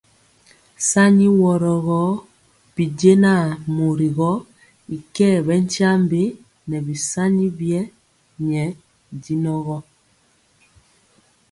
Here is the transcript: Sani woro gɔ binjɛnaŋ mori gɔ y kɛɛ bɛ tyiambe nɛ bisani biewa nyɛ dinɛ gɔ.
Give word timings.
Sani 0.89 1.25
woro 1.39 1.73
gɔ 1.85 2.01
binjɛnaŋ 2.75 3.41
mori 3.75 4.07
gɔ 4.17 4.31
y 4.95 4.97
kɛɛ 5.15 5.37
bɛ 5.47 5.55
tyiambe 5.71 6.21
nɛ 6.69 6.77
bisani 6.85 7.45
biewa 7.57 7.81
nyɛ 8.47 8.63
dinɛ 9.23 9.53
gɔ. 9.65 9.77